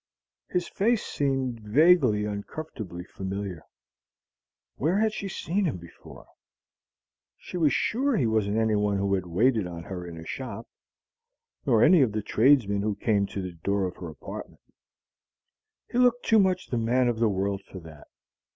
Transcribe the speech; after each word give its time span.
His 0.49 0.67
face 0.67 1.05
seemed 1.05 1.59
vaguely, 1.59 2.25
uncomfortably 2.25 3.03
familiar. 3.03 3.61
Where 4.73 4.97
had 4.97 5.13
she 5.13 5.27
seen 5.29 5.65
him 5.65 5.77
before? 5.77 6.25
She 7.37 7.55
was 7.55 7.71
sure 7.71 8.17
he 8.17 8.25
wasn't 8.25 8.57
anyone 8.57 8.97
who 8.97 9.13
had 9.13 9.27
waited 9.27 9.67
on 9.67 9.83
her 9.83 10.07
in 10.07 10.17
a 10.17 10.25
shop, 10.25 10.67
nor 11.67 11.83
any 11.83 12.01
of 12.01 12.13
the 12.13 12.23
tradesmen 12.23 12.81
who 12.81 12.95
came 12.95 13.27
to 13.27 13.43
the 13.43 13.51
door 13.51 13.85
of 13.85 13.97
her 13.97 14.09
apartment: 14.09 14.61
he 15.91 15.99
looked 15.99 16.25
too 16.25 16.39
much 16.39 16.69
the 16.69 16.79
man 16.79 17.07
of 17.07 17.19
the 17.19 17.29
world 17.29 17.61
for 17.61 17.79
that. 17.81 18.07